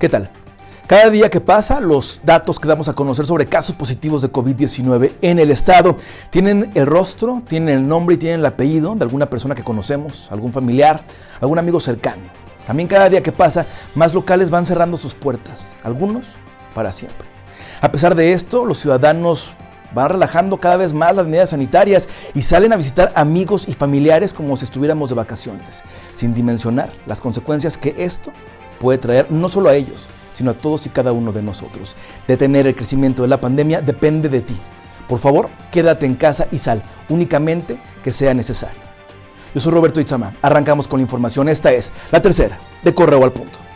[0.00, 0.30] ¿Qué tal?
[0.86, 5.12] Cada día que pasa, los datos que damos a conocer sobre casos positivos de COVID-19
[5.20, 5.98] en el estado
[6.30, 10.32] tienen el rostro, tienen el nombre y tienen el apellido de alguna persona que conocemos,
[10.32, 11.04] algún familiar,
[11.38, 12.22] algún amigo cercano.
[12.66, 16.28] También cada día que pasa, más locales van cerrando sus puertas, algunos
[16.74, 17.28] para siempre.
[17.82, 19.52] A pesar de esto, los ciudadanos
[19.92, 24.32] van relajando cada vez más las medidas sanitarias y salen a visitar amigos y familiares
[24.32, 28.32] como si estuviéramos de vacaciones, sin dimensionar las consecuencias que esto
[28.80, 31.94] puede traer no solo a ellos, sino a todos y cada uno de nosotros.
[32.26, 34.56] Detener el crecimiento de la pandemia depende de ti.
[35.06, 38.80] Por favor, quédate en casa y sal únicamente que sea necesario.
[39.54, 40.32] Yo soy Roberto Itzama.
[40.42, 41.48] Arrancamos con la información.
[41.48, 43.69] Esta es la tercera de Correo al Punto.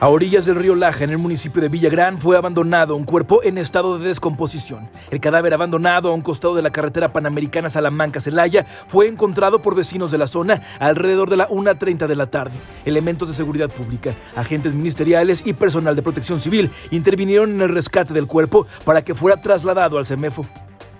[0.00, 3.58] A orillas del río Laja, en el municipio de Villagrán, fue abandonado un cuerpo en
[3.58, 4.88] estado de descomposición.
[5.10, 10.12] El cadáver abandonado a un costado de la carretera panamericana Salamanca-Celaya fue encontrado por vecinos
[10.12, 12.54] de la zona alrededor de la 1.30 de la tarde.
[12.84, 18.14] Elementos de seguridad pública, agentes ministeriales y personal de protección civil intervinieron en el rescate
[18.14, 20.46] del cuerpo para que fuera trasladado al CEMEFO.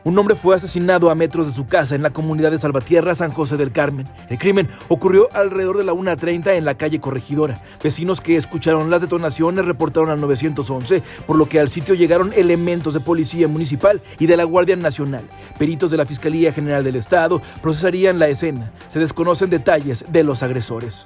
[0.09, 3.31] Un hombre fue asesinado a metros de su casa en la comunidad de Salvatierra, San
[3.31, 4.07] José del Carmen.
[4.31, 7.61] El crimen ocurrió alrededor de la 1.30 en la calle Corregidora.
[7.83, 12.95] Vecinos que escucharon las detonaciones reportaron al 911, por lo que al sitio llegaron elementos
[12.95, 15.25] de policía municipal y de la Guardia Nacional.
[15.59, 18.73] Peritos de la Fiscalía General del Estado procesarían la escena.
[18.89, 21.05] Se desconocen detalles de los agresores.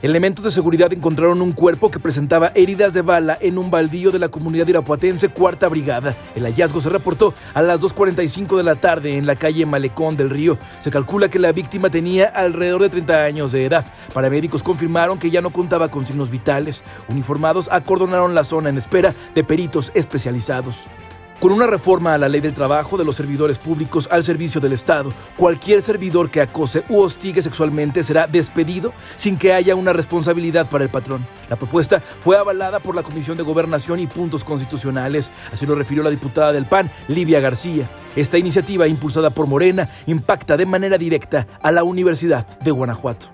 [0.00, 4.20] Elementos de seguridad encontraron un cuerpo que presentaba heridas de bala en un baldío de
[4.20, 6.14] la comunidad irapuatense Cuarta Brigada.
[6.36, 10.30] El hallazgo se reportó a las 2.45 de la tarde en la calle Malecón del
[10.30, 10.56] Río.
[10.78, 13.92] Se calcula que la víctima tenía alrededor de 30 años de edad.
[14.14, 16.84] Paramédicos confirmaron que ya no contaba con signos vitales.
[17.08, 20.88] Uniformados acordonaron la zona en espera de peritos especializados.
[21.40, 24.72] Con una reforma a la ley del trabajo de los servidores públicos al servicio del
[24.72, 30.68] Estado, cualquier servidor que acose u hostigue sexualmente será despedido sin que haya una responsabilidad
[30.68, 31.24] para el patrón.
[31.48, 36.02] La propuesta fue avalada por la Comisión de Gobernación y Puntos Constitucionales, así lo refirió
[36.02, 37.88] la diputada del PAN, Livia García.
[38.16, 43.28] Esta iniciativa, impulsada por Morena, impacta de manera directa a la Universidad de Guanajuato.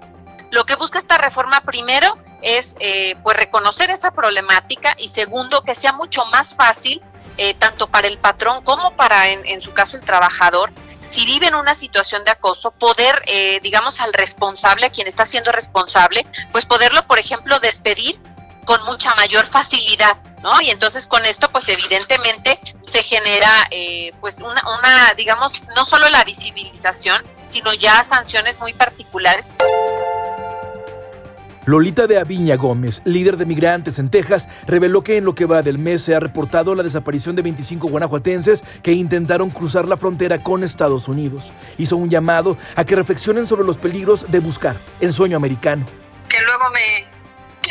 [0.51, 5.75] Lo que busca esta reforma primero es eh, pues reconocer esa problemática y segundo que
[5.75, 7.01] sea mucho más fácil
[7.37, 10.73] eh, tanto para el patrón como para, en, su caso, el trabajador,
[11.09, 15.27] si vive en una situación de acoso, poder, eh, digamos, al responsable, a quien está
[15.27, 18.19] siendo responsable, pues poderlo, por ejemplo, despedir
[18.65, 20.61] con mucha mayor facilidad, ¿no?
[20.63, 26.09] Y entonces con esto, pues evidentemente se genera, eh, pues una, una, digamos, no solo
[26.09, 29.45] la visibilización, sino ya sanciones muy particulares.
[31.67, 35.63] Lolita de Aviña Gómez, líder de migrantes en Texas, reveló que en lo que va
[35.63, 40.43] del mes se ha reportado la desaparición de 25 guanajuatenses que intentaron cruzar la frontera
[40.43, 41.55] con Estados Unidos.
[41.79, 45.87] Hizo un llamado a que reflexionen sobre los peligros de buscar el sueño americano.
[46.29, 47.07] Que luego me,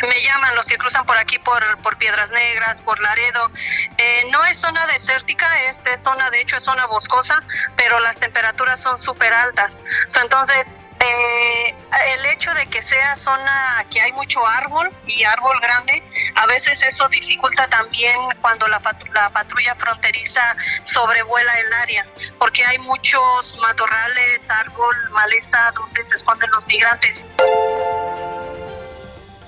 [0.08, 3.52] me llaman los que cruzan por aquí, por, por Piedras Negras, por Laredo.
[3.98, 7.42] Eh, no es zona desértica, es, zona, de hecho es zona boscosa,
[7.76, 9.80] pero las temperaturas son súper altas.
[10.22, 11.76] entonces, eh,
[12.16, 16.04] el hecho de que sea zona que hay mucho árbol y árbol grande,
[16.36, 18.82] a veces eso dificulta también cuando la,
[19.14, 20.56] la patrulla fronteriza
[20.86, 22.08] sobrevuela el área,
[22.40, 27.26] porque hay muchos matorrales, árbol, maleza donde se esconden los migrantes.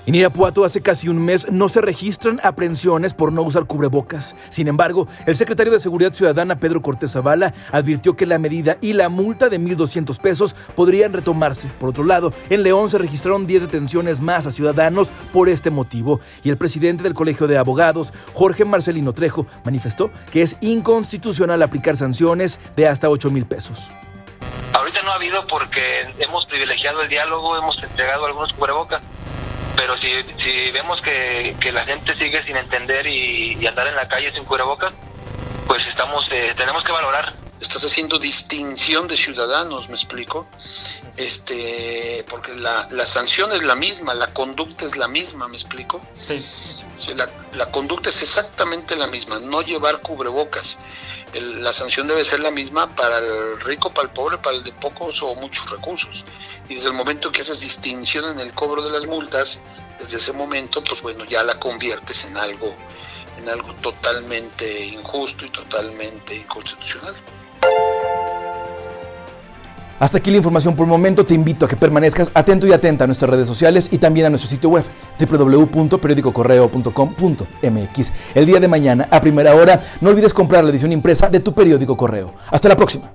[0.06, 4.36] En Irapuato hace casi un mes no se registran aprehensiones por no usar cubrebocas.
[4.50, 8.92] Sin embargo, el secretario de Seguridad Ciudadana, Pedro Cortés Zavala, advirtió que la medida y
[8.92, 11.68] la multa de 1.200 pesos podrían retomarse.
[11.80, 16.20] Por otro lado, en León se registraron 10 detenciones más a ciudadanos por este motivo.
[16.44, 21.96] Y el presidente del Colegio de Abogados, Jorge Marcelino Trejo, manifestó que es inconstitucional aplicar
[21.96, 23.90] sanciones de hasta 8 mil pesos.
[24.72, 29.02] Ahorita no ha habido porque hemos privilegiado el diálogo, hemos entregado algunos cubrebocas
[29.76, 30.08] pero si,
[30.42, 34.94] si vemos que, la gente sigue sin entender y, andar en la calle sin cubrebocas,
[35.66, 37.32] pues estamos eh, tenemos que valorar.
[37.60, 40.46] Estás haciendo distinción de ciudadanos, me explico,
[41.16, 46.02] este, porque la, la sanción es la misma, la conducta es la misma, me explico.
[46.14, 46.42] Sí.
[47.14, 50.78] La, la conducta es exactamente la misma, no llevar cubrebocas.
[51.34, 54.72] la sanción debe ser la misma para el rico, para el pobre, para el de
[54.72, 56.24] pocos o muchos recursos
[56.68, 59.60] y desde el momento que haces distinción en el cobro de las multas,
[59.98, 62.74] desde ese momento, pues bueno, ya la conviertes en algo,
[63.38, 67.14] en algo totalmente injusto y totalmente inconstitucional.
[69.98, 71.24] Hasta aquí la información por el momento.
[71.24, 74.30] Te invito a que permanezcas atento y atenta a nuestras redes sociales y también a
[74.30, 74.84] nuestro sitio web
[75.18, 78.12] www.periodicocorreo.com.mx.
[78.34, 81.52] El día de mañana, a primera hora, no olvides comprar la edición impresa de tu
[81.52, 82.32] periódico correo.
[82.50, 83.10] Hasta la próxima.